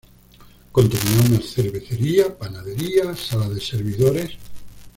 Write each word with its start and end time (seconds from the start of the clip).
Contenía 0.71 1.21
una 1.29 1.37
cervecería, 1.39 2.35
panadería, 2.35 3.15
sala 3.15 3.47
de 3.49 3.61
servidores... 3.61 4.31